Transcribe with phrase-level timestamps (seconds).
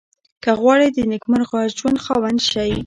[0.43, 2.71] که غواړئ د نېکمرغه ژوند خاوند شئ.